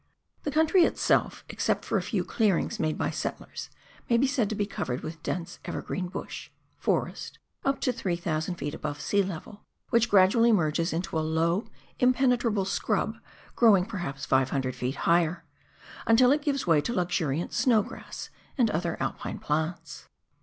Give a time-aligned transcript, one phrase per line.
[0.41, 3.69] The country itself, except for a few clearings made by settlers,
[4.09, 6.49] may be said to be covered with dense ever green" bush"
[6.85, 8.73] (forest) up to 3,000 ft.
[8.73, 9.61] above sea level,
[9.91, 11.67] which gradually merges into a low,
[11.99, 13.17] impenetrable scrub,
[13.55, 14.95] growing per haps 500 ft.
[14.95, 15.45] higher
[16.07, 20.07] until it gives way to luxuriant snow grass and other Alpine plants.